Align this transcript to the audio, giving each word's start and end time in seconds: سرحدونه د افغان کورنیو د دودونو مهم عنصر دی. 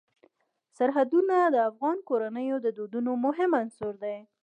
سرحدونه 0.77 1.35
د 1.55 1.57
افغان 1.69 1.97
کورنیو 2.09 2.57
د 2.65 2.67
دودونو 2.77 3.11
مهم 3.25 3.51
عنصر 3.61 3.93
دی. 4.03 4.17